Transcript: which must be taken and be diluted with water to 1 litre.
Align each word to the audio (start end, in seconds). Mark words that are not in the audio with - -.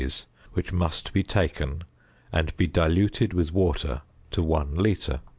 which 0.53 0.73
must 0.73 1.13
be 1.13 1.21
taken 1.21 1.83
and 2.33 2.57
be 2.57 2.65
diluted 2.65 3.35
with 3.35 3.51
water 3.51 4.01
to 4.31 4.41
1 4.41 4.73
litre. 4.73 5.21